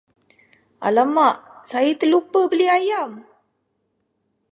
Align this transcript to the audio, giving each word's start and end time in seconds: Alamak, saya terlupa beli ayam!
Alamak, 0.87 1.37
saya 1.71 1.93
terlupa 1.99 2.41
beli 2.51 2.65
ayam! 2.79 3.11